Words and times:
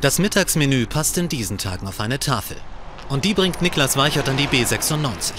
Das 0.00 0.18
Mittagsmenü 0.18 0.86
passt 0.86 1.18
in 1.18 1.28
diesen 1.28 1.58
Tagen 1.58 1.86
auf 1.86 2.00
eine 2.00 2.18
Tafel. 2.18 2.56
Und 3.10 3.26
die 3.26 3.34
bringt 3.34 3.60
Niklas 3.60 3.98
Weichert 3.98 4.30
an 4.30 4.38
die 4.38 4.46
B96. 4.46 5.34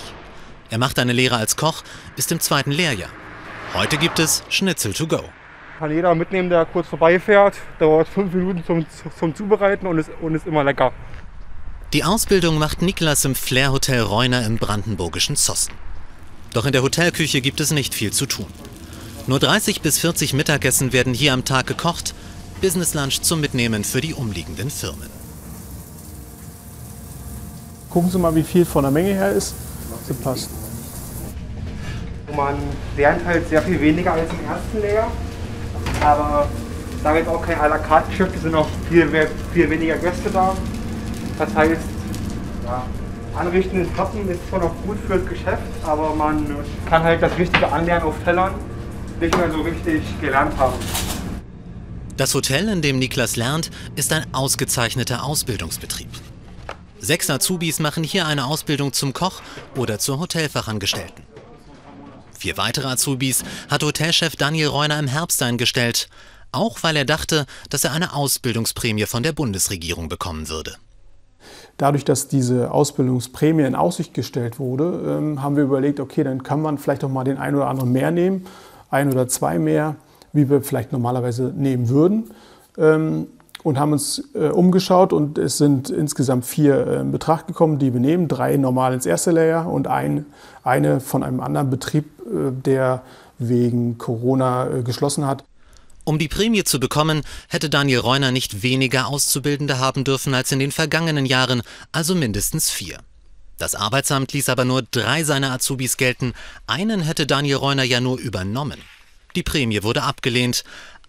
Er 0.70 0.78
macht 0.78 1.00
eine 1.00 1.14
Lehre 1.14 1.38
als 1.38 1.56
Koch, 1.58 1.82
ist 2.16 2.32
im 2.32 2.40
zweiten 2.40 2.70
Lehrjahr. 2.70 3.10
Heute 3.74 3.98
gibt 3.98 4.20
es 4.20 4.44
Schnitzel 4.50 4.94
to 4.94 5.08
go. 5.08 5.24
Kann 5.80 5.90
jeder 5.90 6.14
mitnehmen, 6.14 6.52
der 6.52 6.66
kurz 6.66 6.88
vorbeifährt. 6.88 7.56
Dauert 7.80 8.08
fünf 8.08 8.36
Minuten 8.36 8.64
zum, 8.64 8.86
zum 9.18 9.34
Zubereiten 9.34 9.88
und 9.88 9.98
ist, 9.98 10.12
und 10.22 10.36
ist 10.36 10.46
immer 10.46 10.64
lecker. 10.64 10.94
Die 11.94 12.04
Ausbildung 12.04 12.60
macht 12.60 12.84
Niklas 12.84 13.26
im 13.26 13.34
Flair 13.34 13.72
Hotel 13.72 14.02
Reuner 14.02 14.46
im 14.46 14.60
brandenburgischen 14.60 15.38
Zossen. 15.38 15.74
Doch 16.54 16.68
in 16.68 16.72
der 16.72 16.84
Hotelküche 16.84 17.42
gibt 17.42 17.62
es 17.62 17.72
nicht 17.72 17.96
viel 17.96 18.14
zu 18.14 18.28
tun. 18.28 18.46
Nur 19.26 19.40
30 19.40 19.82
bis 19.82 19.98
40 19.98 20.34
Mittagessen 20.34 20.94
werden 20.94 21.16
hier 21.16 21.34
am 21.34 21.46
Tag 21.46 21.66
gekocht, 21.66 22.14
Business 22.62 22.94
Lunch 22.94 23.22
zum 23.22 23.42
Mitnehmen 23.42 23.84
für 23.84 24.02
die 24.02 24.14
umliegenden 24.14 24.70
Firmen. 24.70 25.10
Gucken 27.90 28.12
Sie 28.12 28.20
mal, 28.20 28.36
wie 28.36 28.44
viel 28.44 28.66
von 28.66 28.84
der 28.84 28.92
Menge 28.92 29.14
her 29.14 29.32
ist. 29.32 29.56
Das 30.08 30.16
passt. 30.18 30.50
Man 32.36 32.56
lernt 32.96 33.26
halt 33.26 33.50
sehr 33.50 33.64
viel 33.64 33.82
weniger 33.82 34.14
als 34.14 34.30
im 34.30 34.46
ersten 34.48 34.80
Lehrjahr. 34.80 35.12
Aber 36.02 36.48
sage 37.02 37.20
jetzt 37.20 37.28
auch 37.30 37.42
kein 37.42 37.60
à 37.60 37.68
la 37.68 37.80
carte 37.80 38.10
Geschäft, 38.12 38.36
es 38.36 38.44
sind 38.44 38.54
auch 38.54 38.68
viel, 38.88 39.10
viel 39.54 39.70
weniger 39.70 39.96
Gäste 39.96 40.30
da. 40.30 40.56
Das 41.40 41.56
heißt, 41.56 41.82
ja, 42.66 42.84
Anrichten 43.36 43.82
ins 43.82 43.92
Pappen 43.94 44.30
ist 44.30 44.40
zwar 44.50 44.60
noch 44.60 44.76
gut 44.86 44.98
fürs 45.08 45.26
Geschäft, 45.28 45.64
aber 45.84 46.14
man 46.14 46.46
kann 46.88 47.02
halt 47.02 47.24
das 47.24 47.36
richtige 47.40 47.72
Anlernen 47.72 48.06
auf 48.06 48.16
Tellern 48.24 48.54
nicht 49.20 49.36
mehr 49.36 49.52
so 49.52 49.62
richtig 49.62 50.04
gelernt 50.22 50.56
haben. 50.58 50.76
Das 52.22 52.36
Hotel, 52.36 52.70
in 52.70 52.84
dem 52.84 53.00
Niklas 53.00 53.36
lernt, 53.36 53.72
ist 53.96 54.14
ein 54.14 54.32
ausgezeichneter 54.32 55.24
Ausbildungsbetrieb. 55.24 56.08
Sechs 57.00 57.32
Azubis 57.32 57.80
machen 57.80 58.04
hier 58.04 58.28
eine 58.28 58.46
Ausbildung 58.46 58.94
zum 58.94 59.12
Koch 59.12 59.42
oder 59.76 59.98
zur 59.98 60.20
Hotelfachangestellten. 60.20 61.26
Vier 62.38 62.58
weitere 62.58 62.90
Azubis 62.90 63.44
hat 63.72 63.82
Hotelchef 63.82 64.36
Daniel 64.36 64.68
Reuner 64.68 65.00
im 65.00 65.08
Herbst 65.08 65.42
eingestellt, 65.42 66.10
auch 66.52 66.84
weil 66.84 66.96
er 66.96 67.06
dachte, 67.06 67.48
dass 67.72 67.86
er 67.86 67.92
eine 67.92 68.14
Ausbildungsprämie 68.14 69.08
von 69.08 69.24
der 69.24 69.32
Bundesregierung 69.32 70.08
bekommen 70.08 70.48
würde. 70.48 70.76
Dadurch, 71.78 72.06
dass 72.06 72.28
diese 72.28 72.70
Ausbildungsprämie 72.70 73.64
in 73.64 73.74
Aussicht 73.74 74.14
gestellt 74.14 74.60
wurde, 74.60 75.18
ähm, 75.18 75.42
haben 75.42 75.56
wir 75.56 75.64
überlegt, 75.64 76.00
okay, 76.00 76.24
dann 76.24 76.44
kann 76.44 76.62
man 76.62 76.78
vielleicht 76.78 77.04
auch 77.04 77.10
mal 77.10 77.24
den 77.24 77.40
einen 77.40 77.56
oder 77.56 77.66
anderen 77.66 77.92
mehr 77.92 78.12
nehmen, 78.12 78.46
ein 78.92 79.12
oder 79.12 79.28
zwei 79.28 79.58
mehr, 79.58 79.96
wie 80.34 80.50
wir 80.50 80.62
vielleicht 80.62 80.92
normalerweise 80.92 81.54
nehmen 81.56 81.90
würden. 81.90 82.32
Ähm, 82.78 83.28
und 83.64 83.78
haben 83.78 83.92
uns 83.92 84.24
äh, 84.34 84.48
umgeschaut 84.48 85.14
und 85.14 85.38
es 85.38 85.58
sind 85.58 85.90
insgesamt 85.90 86.46
vier 86.46 86.88
äh, 86.88 87.02
in 87.02 87.12
Betracht 87.12 87.48
gekommen, 87.48 87.78
die 87.78 87.94
wir 87.94 88.00
nehmen. 88.00 88.28
Drei 88.28 88.58
normal 88.58 88.94
ins 88.94 89.06
erste 89.06 89.32
Layer 89.32 89.68
und 89.68 89.88
ein, 89.88 90.26
eine 90.64 91.00
von 91.00 91.24
einem 91.24 91.40
anderen 91.42 91.70
Betrieb, 91.70 92.06
äh, 92.26 92.52
der 92.52 93.04
wegen 93.38 93.98
Corona 93.98 94.82
geschlossen 94.84 95.26
hat. 95.26 95.44
Um 96.04 96.20
die 96.20 96.28
Prämie 96.28 96.64
zu 96.64 96.80
bekommen, 96.80 97.22
hätte 97.48 97.70
Daniel 97.70 98.00
Reuner 98.00 98.32
nicht 98.32 98.64
weniger 98.64 99.08
Auszubildende 99.08 99.80
haben 99.80 100.04
dürfen 100.04 100.34
als 100.34 100.52
in 100.52 100.60
den 100.60 100.72
vergangenen 100.72 101.26
Jahren, 101.26 101.62
also 101.92 102.14
mindestens 102.14 102.70
vier. 102.70 103.00
Das 103.58 103.76
Arbeitsamt 103.76 104.34
ließ 104.34 104.50
aber 104.50 104.66
nur 104.66 104.82
drei 104.82 105.24
seiner 105.24 105.52
Azubis 105.52 105.98
gelten, 105.98 106.34
einen 106.66 107.02
hätte 107.02 107.28
Daniel 107.28 107.58
Reuner 107.58 107.84
ja 107.84 108.00
nur 108.00 108.18
übernommen. 108.20 108.80
Die 109.36 109.44
Prämie 109.44 109.84
wurde 109.84 110.04
abgelehnt, 110.04 110.64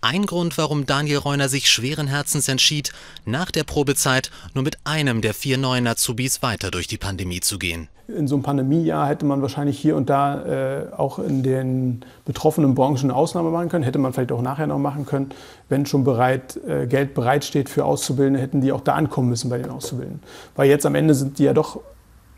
ein 0.04 0.26
Grund, 0.26 0.58
warum 0.58 0.84
Daniel 0.84 1.18
Reuner 1.18 1.48
sich 1.48 1.70
schweren 1.70 2.08
Herzens 2.08 2.48
entschied, 2.48 2.92
nach 3.24 3.52
der 3.52 3.62
Probezeit 3.62 4.32
nur 4.52 4.64
mit 4.64 4.78
einem 4.82 5.20
der 5.20 5.32
vier 5.32 5.58
neuen 5.58 5.86
Azubis 5.86 6.42
weiter 6.42 6.72
durch 6.72 6.88
die 6.88 6.98
Pandemie 6.98 7.40
zu 7.40 7.56
gehen. 7.56 7.88
In 8.08 8.26
so 8.26 8.34
einem 8.34 8.42
Pandemiejahr 8.42 9.08
hätte 9.08 9.24
man 9.24 9.42
wahrscheinlich 9.42 9.78
hier 9.78 9.94
und 9.94 10.10
da 10.10 10.42
äh, 10.44 10.92
auch 10.96 11.20
in 11.20 11.44
den 11.44 12.04
betroffenen 12.24 12.74
Branchen 12.74 13.10
eine 13.10 13.14
Ausnahme 13.14 13.50
machen 13.50 13.68
können. 13.68 13.84
Hätte 13.84 14.00
man 14.00 14.12
vielleicht 14.12 14.32
auch 14.32 14.42
nachher 14.42 14.66
noch 14.66 14.78
machen 14.78 15.06
können. 15.06 15.30
Wenn 15.68 15.86
schon 15.86 16.02
bereit, 16.02 16.58
äh, 16.66 16.86
Geld 16.88 17.14
bereitsteht 17.14 17.68
für 17.68 17.84
Auszubildende, 17.84 18.40
hätten 18.40 18.60
die 18.60 18.72
auch 18.72 18.80
da 18.80 18.94
ankommen 18.94 19.28
müssen 19.28 19.50
bei 19.50 19.58
den 19.58 19.70
Auszubildenden. 19.70 20.20
Weil 20.56 20.68
jetzt 20.68 20.84
am 20.84 20.96
Ende 20.96 21.14
sind 21.14 21.38
die 21.38 21.44
ja 21.44 21.52
doch 21.54 21.80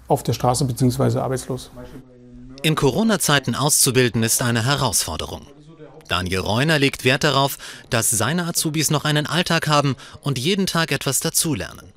auf 0.06 0.22
der 0.22 0.34
Straße 0.34 0.66
bzw. 0.66 1.18
arbeitslos. 1.18 1.70
In 2.62 2.74
Corona-Zeiten 2.74 3.54
auszubilden 3.54 4.22
ist 4.22 4.42
eine 4.42 4.66
Herausforderung. 4.66 5.46
Daniel 6.08 6.40
Reuner 6.40 6.78
legt 6.78 7.04
Wert 7.04 7.24
darauf, 7.24 7.58
dass 7.90 8.10
seine 8.10 8.46
Azubis 8.46 8.90
noch 8.90 9.04
einen 9.04 9.26
Alltag 9.26 9.68
haben 9.68 9.96
und 10.22 10.38
jeden 10.38 10.66
Tag 10.66 10.92
etwas 10.92 11.20
dazulernen. 11.20 11.92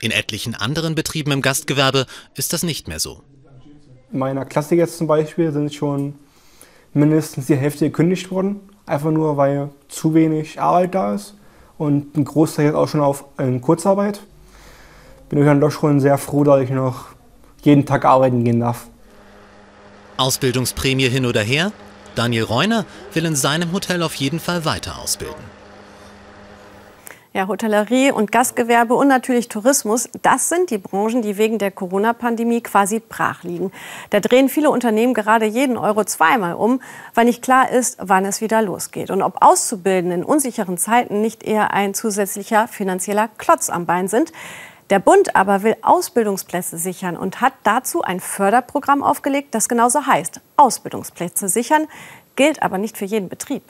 In 0.00 0.10
etlichen 0.10 0.54
anderen 0.54 0.94
Betrieben 0.94 1.30
im 1.32 1.42
Gastgewerbe 1.42 2.06
ist 2.34 2.52
das 2.52 2.62
nicht 2.62 2.88
mehr 2.88 3.00
so. 3.00 3.22
In 4.12 4.18
meiner 4.18 4.44
Klasse 4.44 4.74
jetzt 4.74 4.98
zum 4.98 5.06
Beispiel 5.06 5.52
sind 5.52 5.74
schon 5.74 6.14
mindestens 6.94 7.46
die 7.46 7.56
Hälfte 7.56 7.86
gekündigt 7.86 8.30
worden, 8.30 8.60
einfach 8.86 9.10
nur 9.10 9.36
weil 9.36 9.70
zu 9.88 10.14
wenig 10.14 10.60
Arbeit 10.60 10.94
da 10.94 11.14
ist 11.14 11.34
und 11.78 12.16
ein 12.16 12.24
Großteil 12.24 12.66
jetzt 12.66 12.74
auch 12.74 12.88
schon 12.88 13.00
auf 13.00 13.24
Kurzarbeit. 13.60 14.20
Bin 15.28 15.38
ich 15.38 15.44
dann 15.44 15.60
doch 15.60 15.70
schon 15.70 16.00
sehr 16.00 16.18
froh, 16.18 16.42
dass 16.44 16.62
ich 16.62 16.70
noch 16.70 17.06
jeden 17.62 17.86
Tag 17.86 18.04
arbeiten 18.04 18.42
gehen 18.42 18.60
darf. 18.60 18.88
Ausbildungsprämie 20.16 21.08
hin 21.08 21.24
oder 21.24 21.42
her? 21.42 21.72
Daniel 22.14 22.44
Reuner 22.44 22.84
will 23.12 23.24
in 23.24 23.36
seinem 23.36 23.72
Hotel 23.72 24.02
auf 24.02 24.14
jeden 24.14 24.40
Fall 24.40 24.64
weiter 24.64 24.98
ausbilden. 24.98 25.60
Ja, 27.32 27.46
Hotellerie 27.46 28.10
und 28.10 28.32
Gastgewerbe 28.32 28.94
und 28.94 29.06
natürlich 29.06 29.46
Tourismus, 29.46 30.08
das 30.20 30.48
sind 30.48 30.70
die 30.70 30.78
Branchen, 30.78 31.22
die 31.22 31.38
wegen 31.38 31.58
der 31.58 31.70
Corona-Pandemie 31.70 32.60
quasi 32.60 32.98
brach 32.98 33.44
liegen. 33.44 33.70
Da 34.10 34.18
drehen 34.18 34.48
viele 34.48 34.68
Unternehmen 34.68 35.14
gerade 35.14 35.46
jeden 35.46 35.76
Euro 35.76 36.02
zweimal 36.02 36.54
um, 36.54 36.82
weil 37.14 37.26
nicht 37.26 37.40
klar 37.40 37.70
ist, 37.70 37.98
wann 38.00 38.24
es 38.24 38.40
wieder 38.40 38.62
losgeht. 38.62 39.12
Und 39.12 39.22
ob 39.22 39.42
Auszubildende 39.44 40.16
in 40.16 40.24
unsicheren 40.24 40.76
Zeiten 40.76 41.20
nicht 41.20 41.44
eher 41.44 41.72
ein 41.72 41.94
zusätzlicher 41.94 42.66
finanzieller 42.66 43.28
Klotz 43.38 43.70
am 43.70 43.86
Bein 43.86 44.08
sind. 44.08 44.32
Der 44.90 44.98
Bund 44.98 45.36
aber 45.36 45.62
will 45.62 45.76
Ausbildungsplätze 45.82 46.76
sichern 46.76 47.16
und 47.16 47.40
hat 47.40 47.52
dazu 47.62 48.02
ein 48.02 48.18
Förderprogramm 48.18 49.04
aufgelegt, 49.04 49.54
das 49.54 49.68
genauso 49.68 50.04
heißt. 50.04 50.40
Ausbildungsplätze 50.56 51.48
sichern, 51.48 51.86
gilt 52.34 52.60
aber 52.60 52.76
nicht 52.76 52.98
für 52.98 53.04
jeden 53.04 53.28
Betrieb. 53.28 53.62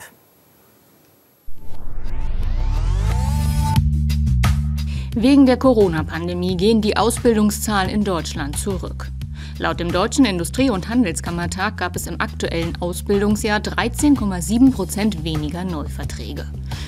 Wegen 5.13 5.45
der 5.45 5.57
Corona-Pandemie 5.57 6.57
gehen 6.57 6.81
die 6.81 6.97
Ausbildungszahlen 6.97 7.89
in 7.89 8.03
Deutschland 8.03 8.57
zurück. 8.57 9.11
Laut 9.57 9.79
dem 9.79 9.91
Deutschen 9.91 10.25
Industrie- 10.25 10.69
und 10.69 10.89
Handelskammertag 10.89 11.77
gab 11.77 11.95
es 11.95 12.07
im 12.07 12.19
aktuellen 12.19 12.77
Ausbildungsjahr 12.81 13.59
13,7 13.59 14.71
Prozent 14.71 15.23
weniger 15.23 15.63
Neuverträge. 15.63 16.47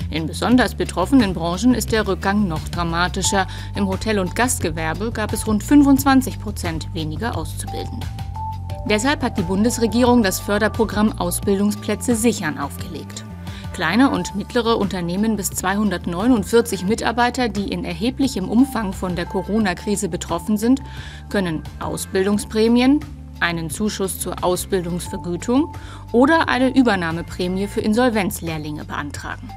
In 0.09 0.28
besonders 0.28 0.75
betroffenen 0.75 1.34
Branchen 1.34 1.73
ist 1.73 1.91
der 1.91 2.07
Rückgang 2.07 2.47
noch 2.47 2.68
dramatischer. 2.69 3.47
Im 3.75 3.88
Hotel- 3.88 4.19
und 4.19 4.35
Gastgewerbe 4.35 5.12
gab 5.12 5.34
es 5.34 5.46
rund 5.47 5.63
25 5.63 6.40
Prozent 6.40 6.88
weniger 6.94 7.38
Auszubildende. 7.38 8.07
Deshalb 8.85 9.23
hat 9.23 9.38
die 9.38 9.44
Bundesregierung 9.44 10.23
das 10.23 10.40
Förderprogramm 10.40 11.18
Ausbildungsplätze 11.18 12.16
sichern 12.16 12.57
aufgelegt. 12.57 13.22
Kleine 13.73 14.11
und 14.11 14.35
mittlere 14.35 14.78
Unternehmen 14.78 15.35
bis 15.35 15.50
249 15.50 16.85
Mitarbeiter, 16.85 17.50
die 17.50 17.69
in 17.69 17.84
erheblichem 17.84 18.47
Umfang 18.47 18.94
von 18.94 19.16
der 19.16 19.25
Corona-Krise 19.25 20.09
betroffen 20.09 20.57
sind, 20.57 20.81
können 21.29 21.63
Ausbildungsprämien, 21.79 23.00
einen 23.39 23.72
Zuschuss 23.72 24.19
zur 24.19 24.44
Ausbildungsvergütung 24.44 25.75
oder 26.11 26.50
eine 26.50 26.69
Übernahmeprämie 26.75 27.66
für 27.66 27.81
Insolvenzlehrlinge 27.81 28.85
beantragen. 28.85 29.50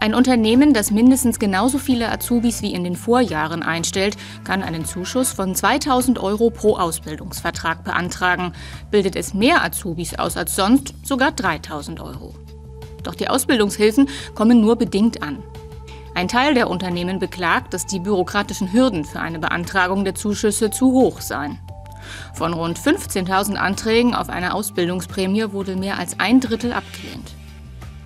Ein 0.00 0.14
Unternehmen, 0.14 0.74
das 0.74 0.90
mindestens 0.90 1.38
genauso 1.38 1.78
viele 1.78 2.12
Azubis 2.12 2.60
wie 2.60 2.74
in 2.74 2.84
den 2.84 2.94
Vorjahren 2.94 3.62
einstellt, 3.62 4.18
kann 4.44 4.62
einen 4.62 4.84
Zuschuss 4.84 5.32
von 5.32 5.54
2000 5.54 6.18
Euro 6.18 6.50
pro 6.50 6.76
Ausbildungsvertrag 6.76 7.84
beantragen. 7.84 8.52
Bildet 8.90 9.16
es 9.16 9.32
mehr 9.32 9.64
Azubis 9.64 10.16
aus 10.16 10.36
als 10.36 10.54
sonst, 10.54 10.94
sogar 11.04 11.32
3000 11.32 12.00
Euro. 12.00 12.34
Doch 13.08 13.14
die 13.14 13.30
Ausbildungshilfen 13.30 14.06
kommen 14.34 14.60
nur 14.60 14.76
bedingt 14.76 15.22
an. 15.22 15.42
Ein 16.14 16.28
Teil 16.28 16.52
der 16.52 16.68
Unternehmen 16.68 17.18
beklagt, 17.18 17.72
dass 17.72 17.86
die 17.86 18.00
bürokratischen 18.00 18.70
Hürden 18.70 19.06
für 19.06 19.18
eine 19.18 19.38
Beantragung 19.38 20.04
der 20.04 20.14
Zuschüsse 20.14 20.70
zu 20.70 20.92
hoch 20.92 21.22
seien. 21.22 21.58
Von 22.34 22.52
rund 22.52 22.78
15.000 22.78 23.54
Anträgen 23.54 24.14
auf 24.14 24.28
eine 24.28 24.52
Ausbildungsprämie 24.52 25.52
wurde 25.52 25.74
mehr 25.74 25.98
als 25.98 26.20
ein 26.20 26.40
Drittel 26.40 26.74
abgelehnt. 26.74 27.30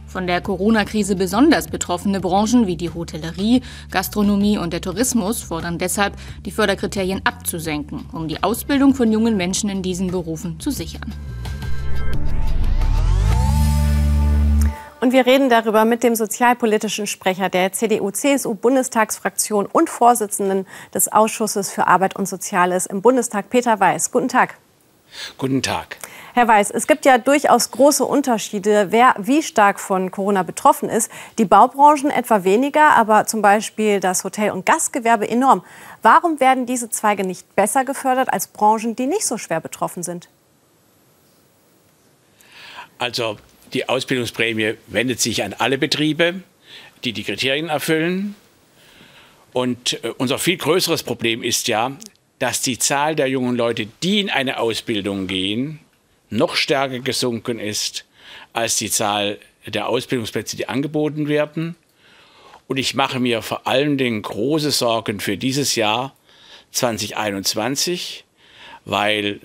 Von 0.06 0.28
der 0.28 0.40
Corona-Krise 0.40 1.16
besonders 1.16 1.66
betroffene 1.66 2.20
Branchen 2.20 2.68
wie 2.68 2.76
die 2.76 2.94
Hotellerie, 2.94 3.62
Gastronomie 3.90 4.58
und 4.58 4.72
der 4.72 4.82
Tourismus 4.82 5.42
fordern 5.42 5.78
deshalb, 5.78 6.14
die 6.44 6.52
Förderkriterien 6.52 7.22
abzusenken, 7.24 8.06
um 8.12 8.28
die 8.28 8.40
Ausbildung 8.44 8.94
von 8.94 9.10
jungen 9.10 9.36
Menschen 9.36 9.68
in 9.68 9.82
diesen 9.82 10.12
Berufen 10.12 10.60
zu 10.60 10.70
sichern. 10.70 11.12
Und 15.02 15.12
wir 15.12 15.26
reden 15.26 15.50
darüber 15.50 15.84
mit 15.84 16.04
dem 16.04 16.14
sozialpolitischen 16.14 17.08
Sprecher 17.08 17.48
der 17.48 17.72
CDU-CSU-Bundestagsfraktion 17.72 19.66
und 19.66 19.90
Vorsitzenden 19.90 20.64
des 20.94 21.10
Ausschusses 21.10 21.72
für 21.72 21.88
Arbeit 21.88 22.14
und 22.14 22.28
Soziales 22.28 22.86
im 22.86 23.02
Bundestag, 23.02 23.50
Peter 23.50 23.80
Weiß. 23.80 24.12
Guten 24.12 24.28
Tag. 24.28 24.58
Guten 25.38 25.60
Tag. 25.60 25.96
Herr 26.34 26.46
Weiß, 26.46 26.70
es 26.70 26.86
gibt 26.86 27.04
ja 27.04 27.18
durchaus 27.18 27.72
große 27.72 28.04
Unterschiede, 28.04 28.92
wer 28.92 29.16
wie 29.18 29.42
stark 29.42 29.80
von 29.80 30.12
Corona 30.12 30.44
betroffen 30.44 30.88
ist. 30.88 31.10
Die 31.36 31.46
Baubranchen 31.46 32.12
etwa 32.12 32.44
weniger, 32.44 32.90
aber 32.90 33.26
zum 33.26 33.42
Beispiel 33.42 33.98
das 33.98 34.22
Hotel- 34.22 34.52
und 34.52 34.66
Gastgewerbe 34.66 35.28
enorm. 35.28 35.64
Warum 36.02 36.38
werden 36.38 36.64
diese 36.64 36.90
Zweige 36.90 37.26
nicht 37.26 37.56
besser 37.56 37.84
gefördert 37.84 38.32
als 38.32 38.46
Branchen, 38.46 38.94
die 38.94 39.08
nicht 39.08 39.26
so 39.26 39.36
schwer 39.36 39.58
betroffen 39.58 40.04
sind? 40.04 40.28
Also 43.00 43.36
die 43.72 43.88
Ausbildungsprämie 43.88 44.74
wendet 44.86 45.20
sich 45.20 45.42
an 45.42 45.54
alle 45.54 45.78
Betriebe, 45.78 46.42
die 47.04 47.12
die 47.12 47.24
Kriterien 47.24 47.68
erfüllen. 47.68 48.34
Und 49.52 50.02
äh, 50.04 50.12
unser 50.18 50.38
viel 50.38 50.56
größeres 50.56 51.02
Problem 51.02 51.42
ist 51.42 51.68
ja, 51.68 51.96
dass 52.38 52.60
die 52.60 52.78
Zahl 52.78 53.14
der 53.14 53.28
jungen 53.28 53.56
Leute, 53.56 53.86
die 54.02 54.20
in 54.20 54.30
eine 54.30 54.58
Ausbildung 54.58 55.26
gehen, 55.26 55.78
noch 56.30 56.56
stärker 56.56 56.98
gesunken 56.98 57.58
ist 57.58 58.04
als 58.52 58.76
die 58.76 58.90
Zahl 58.90 59.38
der 59.66 59.88
Ausbildungsplätze, 59.88 60.56
die 60.56 60.68
angeboten 60.68 61.28
werden. 61.28 61.76
Und 62.66 62.78
ich 62.78 62.94
mache 62.94 63.20
mir 63.20 63.42
vor 63.42 63.66
allen 63.66 63.98
Dingen 63.98 64.22
große 64.22 64.70
Sorgen 64.70 65.20
für 65.20 65.36
dieses 65.36 65.74
Jahr 65.76 66.16
2021, 66.72 68.24
weil 68.84 69.40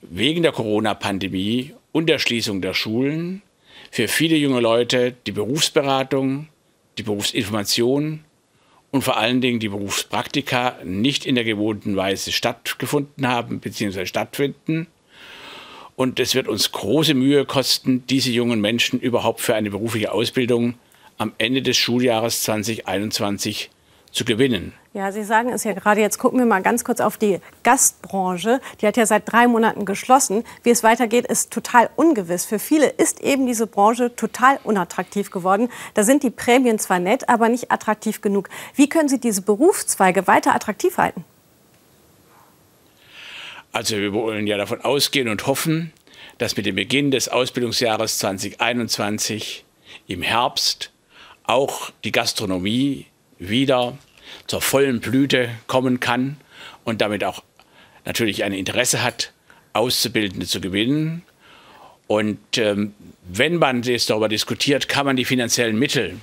wegen 0.00 0.42
der 0.42 0.52
Corona-Pandemie 0.52 1.74
und 1.92 2.06
der 2.06 2.18
Schließung 2.18 2.62
der 2.62 2.74
Schulen 2.74 3.42
für 3.90 4.08
viele 4.08 4.36
junge 4.36 4.60
Leute 4.60 5.14
die 5.26 5.32
Berufsberatung, 5.32 6.48
die 6.98 7.02
Berufsinformation 7.02 8.24
und 8.90 9.02
vor 9.02 9.16
allen 9.16 9.40
Dingen 9.40 9.58
die 9.58 9.70
Berufspraktika 9.70 10.78
nicht 10.84 11.26
in 11.26 11.34
der 11.34 11.44
gewohnten 11.44 11.96
Weise 11.96 12.30
stattgefunden 12.30 13.26
haben 13.26 13.60
bzw. 13.60 14.06
stattfinden. 14.06 14.86
Und 15.96 16.20
es 16.20 16.34
wird 16.34 16.48
uns 16.48 16.72
große 16.72 17.14
Mühe 17.14 17.44
kosten, 17.44 18.06
diese 18.06 18.30
jungen 18.30 18.60
Menschen 18.60 19.00
überhaupt 19.00 19.40
für 19.40 19.54
eine 19.54 19.70
berufliche 19.70 20.12
Ausbildung 20.12 20.74
am 21.18 21.32
Ende 21.38 21.62
des 21.62 21.76
Schuljahres 21.76 22.42
2021 22.42 23.70
zu 24.12 24.24
gewinnen. 24.24 24.74
Ja, 24.92 25.10
Sie 25.10 25.24
sagen 25.24 25.48
es 25.48 25.64
ja 25.64 25.72
gerade. 25.72 26.02
Jetzt 26.02 26.18
gucken 26.18 26.38
wir 26.38 26.44
mal 26.44 26.62
ganz 26.62 26.84
kurz 26.84 27.00
auf 27.00 27.16
die 27.16 27.40
Gastbranche. 27.62 28.60
Die 28.80 28.86
hat 28.86 28.98
ja 28.98 29.06
seit 29.06 29.30
drei 29.30 29.48
Monaten 29.48 29.86
geschlossen. 29.86 30.44
Wie 30.62 30.70
es 30.70 30.82
weitergeht, 30.82 31.26
ist 31.26 31.50
total 31.50 31.88
ungewiss. 31.96 32.44
Für 32.44 32.58
viele 32.58 32.88
ist 32.88 33.22
eben 33.22 33.46
diese 33.46 33.66
Branche 33.66 34.14
total 34.14 34.58
unattraktiv 34.64 35.30
geworden. 35.30 35.70
Da 35.94 36.04
sind 36.04 36.22
die 36.22 36.30
Prämien 36.30 36.78
zwar 36.78 36.98
nett, 36.98 37.28
aber 37.30 37.48
nicht 37.48 37.72
attraktiv 37.72 38.20
genug. 38.20 38.50
Wie 38.74 38.88
können 38.88 39.08
Sie 39.08 39.18
diese 39.18 39.40
Berufszweige 39.40 40.26
weiter 40.26 40.54
attraktiv 40.54 40.98
halten? 40.98 41.24
Also 43.72 43.96
wir 43.96 44.12
wollen 44.12 44.46
ja 44.46 44.58
davon 44.58 44.82
ausgehen 44.82 45.28
und 45.28 45.46
hoffen, 45.46 45.94
dass 46.36 46.58
mit 46.58 46.66
dem 46.66 46.76
Beginn 46.76 47.10
des 47.10 47.30
Ausbildungsjahres 47.30 48.18
2021 48.18 49.64
im 50.06 50.20
Herbst 50.20 50.92
auch 51.44 51.90
die 52.04 52.12
Gastronomie 52.12 53.06
wieder 53.48 53.98
zur 54.46 54.60
vollen 54.60 55.00
Blüte 55.00 55.50
kommen 55.66 56.00
kann 56.00 56.36
und 56.84 57.00
damit 57.00 57.24
auch 57.24 57.42
natürlich 58.04 58.44
ein 58.44 58.52
Interesse 58.52 59.02
hat, 59.02 59.32
Auszubildende 59.72 60.46
zu 60.46 60.60
gewinnen. 60.60 61.22
Und 62.06 62.58
ähm, 62.58 62.94
wenn 63.24 63.56
man 63.56 63.82
darüber 64.06 64.28
diskutiert, 64.28 64.88
kann 64.88 65.06
man 65.06 65.16
die 65.16 65.24
finanziellen 65.24 65.78
Mittel 65.78 66.16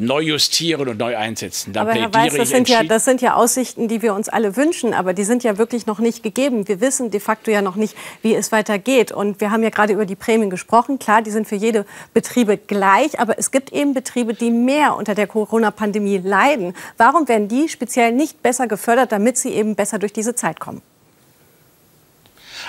neu 0.00 0.20
justieren 0.20 0.88
und 0.88 0.98
neu 0.98 1.16
einsetzen. 1.16 1.72
Dann 1.72 1.88
aber 1.88 1.98
Herr 1.98 2.12
Weiß, 2.12 2.34
das 2.34 2.50
sind, 2.50 2.68
ja, 2.68 2.84
das 2.84 3.06
sind 3.06 3.22
ja 3.22 3.34
Aussichten, 3.34 3.88
die 3.88 4.02
wir 4.02 4.14
uns 4.14 4.28
alle 4.28 4.56
wünschen, 4.56 4.92
aber 4.92 5.14
die 5.14 5.24
sind 5.24 5.44
ja 5.44 5.56
wirklich 5.56 5.86
noch 5.86 5.98
nicht 5.98 6.22
gegeben. 6.22 6.68
Wir 6.68 6.82
wissen 6.82 7.10
de 7.10 7.20
facto 7.20 7.50
ja 7.50 7.62
noch 7.62 7.74
nicht, 7.74 7.94
wie 8.20 8.34
es 8.34 8.52
weitergeht. 8.52 9.12
Und 9.12 9.40
wir 9.40 9.50
haben 9.50 9.62
ja 9.62 9.70
gerade 9.70 9.94
über 9.94 10.04
die 10.04 10.14
Prämien 10.14 10.50
gesprochen. 10.50 10.98
Klar, 10.98 11.22
die 11.22 11.30
sind 11.30 11.48
für 11.48 11.56
jede 11.56 11.86
Betriebe 12.12 12.58
gleich, 12.58 13.18
aber 13.18 13.38
es 13.38 13.50
gibt 13.50 13.72
eben 13.72 13.94
Betriebe, 13.94 14.34
die 14.34 14.50
mehr 14.50 14.94
unter 14.94 15.14
der 15.14 15.26
Corona-Pandemie 15.26 16.18
leiden. 16.18 16.74
Warum 16.98 17.26
werden 17.26 17.48
die 17.48 17.68
speziell 17.70 18.12
nicht 18.12 18.42
besser 18.42 18.66
gefördert, 18.66 19.12
damit 19.12 19.38
sie 19.38 19.50
eben 19.50 19.74
besser 19.74 19.98
durch 19.98 20.12
diese 20.12 20.34
Zeit 20.34 20.60
kommen? 20.60 20.82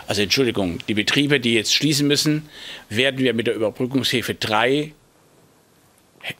Also 0.08 0.22
Entschuldigung, 0.22 0.80
die 0.88 0.94
Betriebe, 0.94 1.40
die 1.40 1.54
jetzt 1.54 1.74
schließen 1.74 2.08
müssen, 2.08 2.48
werden 2.88 3.20
wir 3.20 3.34
mit 3.34 3.48
der 3.48 3.56
Überbrückungshilfe 3.56 4.36
3 4.36 4.94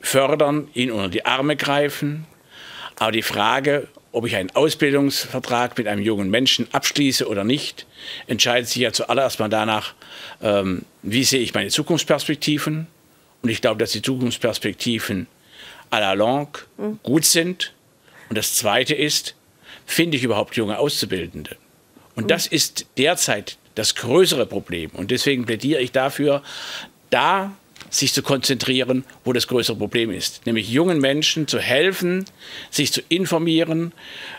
fördern, 0.00 0.68
ihn 0.74 0.90
unter 0.90 1.08
die 1.08 1.24
Arme 1.24 1.56
greifen. 1.56 2.26
Aber 2.96 3.12
die 3.12 3.22
Frage, 3.22 3.88
ob 4.12 4.26
ich 4.26 4.36
einen 4.36 4.50
Ausbildungsvertrag 4.50 5.78
mit 5.78 5.86
einem 5.86 6.02
jungen 6.02 6.30
Menschen 6.30 6.66
abschließe 6.72 7.26
oder 7.28 7.44
nicht, 7.44 7.86
entscheidet 8.26 8.68
sich 8.68 8.82
ja 8.82 8.92
zuallererst 8.92 9.38
mal 9.38 9.48
danach, 9.48 9.94
ähm, 10.42 10.82
wie 11.02 11.24
sehe 11.24 11.40
ich 11.40 11.54
meine 11.54 11.70
Zukunftsperspektiven. 11.70 12.86
Und 13.42 13.48
ich 13.48 13.60
glaube, 13.60 13.78
dass 13.78 13.92
die 13.92 14.02
Zukunftsperspektiven 14.02 15.26
à 15.90 16.00
la 16.00 16.12
longue 16.12 16.66
mhm. 16.76 16.98
gut 17.02 17.24
sind. 17.24 17.72
Und 18.28 18.36
das 18.36 18.54
Zweite 18.54 18.94
ist, 18.94 19.34
finde 19.86 20.16
ich 20.16 20.22
überhaupt 20.22 20.56
junge 20.56 20.78
Auszubildende? 20.78 21.56
Und 22.16 22.24
mhm. 22.24 22.28
das 22.28 22.46
ist 22.46 22.86
derzeit 22.98 23.56
das 23.74 23.94
größere 23.94 24.46
Problem. 24.46 24.90
Und 24.90 25.10
deswegen 25.10 25.46
plädiere 25.46 25.80
ich 25.80 25.92
dafür, 25.92 26.42
da 27.10 27.52
sich 27.88 28.12
zu 28.12 28.22
konzentrieren, 28.22 29.04
wo 29.24 29.32
das 29.32 29.48
größere 29.48 29.76
Problem 29.76 30.10
ist. 30.10 30.46
Nämlich 30.46 30.68
jungen 30.68 30.98
Menschen 30.98 31.48
zu 31.48 31.58
helfen, 31.58 32.24
sich 32.70 32.92
zu 32.92 33.00
informieren, 33.08 33.92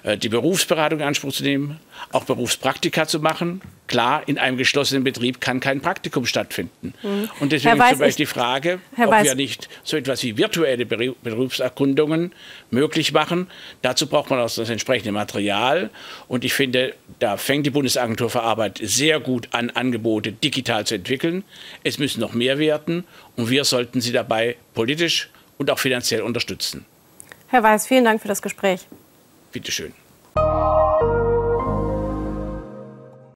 äh, 0.04 0.18
die 0.18 0.30
Berufsberatung 0.30 1.00
in 1.00 1.06
Anspruch 1.06 1.34
zu 1.34 1.44
nehmen, 1.44 1.80
auch 2.12 2.26
Berufspraktika 2.26 3.08
zu 3.08 3.20
machen. 3.20 3.62
Klar, 3.92 4.24
in 4.26 4.38
einem 4.38 4.56
geschlossenen 4.56 5.04
Betrieb 5.04 5.42
kann 5.42 5.60
kein 5.60 5.82
Praktikum 5.82 6.26
stattfinden. 6.26 6.94
Mhm. 7.04 7.30
Und 7.42 7.52
deswegen 7.52 7.78
Weiß, 7.78 7.90
zum 7.90 8.00
Beispiel 8.00 8.26
die 8.26 8.32
Frage, 8.32 8.80
Herr 8.96 9.08
ob 9.08 9.12
Weiß. 9.12 9.26
wir 9.26 9.36
nicht 9.36 9.68
so 9.84 9.98
etwas 9.98 10.24
wie 10.24 10.38
virtuelle 10.38 10.86
Berufserkundungen 10.86 12.32
möglich 12.70 13.12
machen. 13.12 13.48
Dazu 13.82 14.08
braucht 14.08 14.30
man 14.30 14.40
auch 14.40 14.50
das 14.50 14.70
entsprechende 14.70 15.12
Material. 15.12 15.90
Und 16.30 16.46
ich 16.46 16.54
finde, 16.54 16.96
da 17.20 17.36
fängt 17.36 17.66
die 17.66 17.70
Bundesagentur 17.70 18.30
für 18.30 18.44
Arbeit 18.44 18.80
sehr 18.82 19.20
gut 19.20 19.50
an, 19.52 19.70
Angebote 19.72 20.32
digital 20.32 20.88
zu 20.88 20.96
entwickeln. 20.96 21.44
Es 21.84 22.00
müssen 22.00 22.22
noch 22.22 22.32
mehr 22.32 22.60
werden. 22.60 23.04
Und 23.36 23.50
wir 23.50 23.66
sollten 23.66 24.00
sie 24.00 24.14
dabei 24.14 24.56
politisch 24.74 25.30
und 25.58 25.70
auch 25.70 25.80
finanziell 25.80 26.22
unterstützen. 26.22 26.86
Herr 27.48 27.62
Weiß, 27.62 27.88
vielen 27.88 28.06
Dank 28.06 28.22
für 28.22 28.30
das 28.30 28.42
Gespräch. 28.42 28.88
Bitte 29.52 29.70
schön. 29.70 29.92